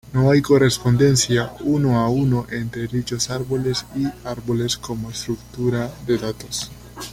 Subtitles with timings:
[0.13, 6.71] No hay correspondencia uno-a-uno entre dichos árboles y árboles como estructura de datos.